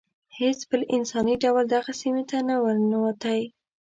[0.39, 3.41] هیڅ بل انساني ډول دغه سیمې ته نه و ننوتی.